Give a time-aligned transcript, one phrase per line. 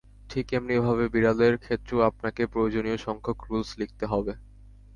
[0.29, 4.33] ঠিক এমনি ভাবে বিড়ালের ক্ষেত্রেও আপনাকে প্রয়োজনীয় সংখ্যক রুলস লিখতে হবে।